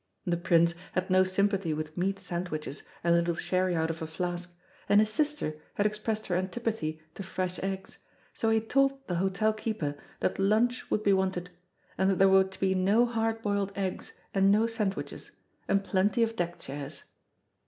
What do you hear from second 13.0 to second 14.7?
hard boiled eggs and no